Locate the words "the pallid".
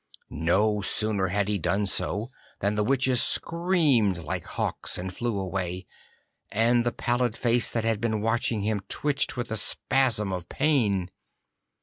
6.83-7.37